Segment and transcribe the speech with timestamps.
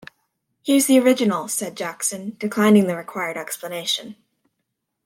[0.63, 4.15] ‘Here’s the original,’ said Jackson, declining the required explanation.